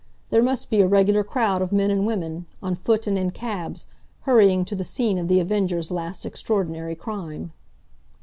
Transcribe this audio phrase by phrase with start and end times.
[0.31, 3.85] There must be a regular crowd of men and women, on foot and in cabs,
[4.21, 7.51] hurrying to the scene of The Avenger's last extraordinary crime.